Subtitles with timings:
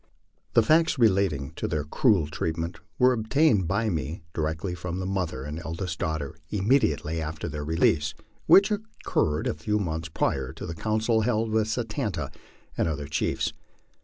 [0.55, 5.43] The facts relating to their cruel treatment were obtained by me directly from the mother
[5.43, 8.15] and eldest daughter immediately after their release,
[8.47, 12.29] which occurred a few months prior to the council held with Satan ta
[12.75, 13.53] and other chiefs.